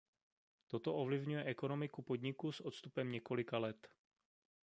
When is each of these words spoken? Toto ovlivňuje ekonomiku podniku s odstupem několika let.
Toto 0.67 0.91
ovlivňuje 0.97 1.43
ekonomiku 1.45 2.01
podniku 2.01 2.51
s 2.51 2.61
odstupem 2.65 3.11
několika 3.11 3.57
let. 3.57 3.87